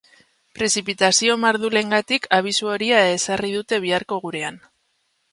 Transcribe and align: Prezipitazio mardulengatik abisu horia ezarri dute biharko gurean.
Prezipitazio 0.59 1.33
mardulengatik 1.41 2.25
abisu 2.37 2.71
horia 2.75 3.01
ezarri 3.17 3.51
dute 3.57 3.79
biharko 3.85 4.19
gurean. 4.25 4.57